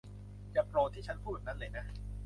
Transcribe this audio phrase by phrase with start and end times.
[0.53, 1.85] อย่าโกรธที่ฉันพูดแบบนั้นเลยนะ